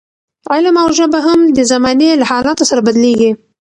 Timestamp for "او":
0.83-0.89